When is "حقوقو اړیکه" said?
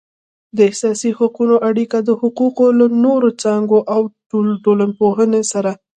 1.19-1.97